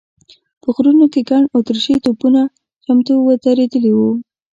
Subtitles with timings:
[0.61, 2.41] په غرونو کې ګڼ اتریشي توپونه
[2.83, 3.99] چمتو ودرېدلي و.